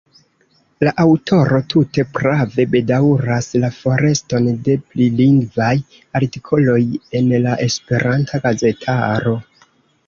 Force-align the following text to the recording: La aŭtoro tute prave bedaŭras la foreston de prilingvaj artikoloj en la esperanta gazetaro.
La 0.85 0.93
aŭtoro 1.01 1.59
tute 1.73 2.05
prave 2.15 2.65
bedaŭras 2.75 3.51
la 3.65 3.71
foreston 3.77 4.49
de 4.69 4.79
prilingvaj 4.95 5.71
artikoloj 6.23 6.81
en 7.23 7.33
la 7.47 7.57
esperanta 7.71 8.43
gazetaro. 8.49 9.39